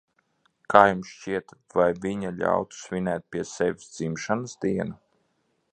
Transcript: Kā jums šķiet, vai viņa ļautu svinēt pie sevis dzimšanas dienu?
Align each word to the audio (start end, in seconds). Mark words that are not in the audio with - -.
Kā 0.73 0.79
jums 0.91 1.11
šķiet, 1.17 1.53
vai 1.79 1.85
viņa 2.07 2.33
ļautu 2.41 2.79
svinēt 2.85 3.29
pie 3.35 3.45
sevis 3.53 3.95
dzimšanas 3.99 4.57
dienu? 4.65 4.99